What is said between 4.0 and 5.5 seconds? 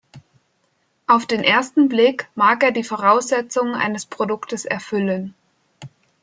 Produktes erfüllen.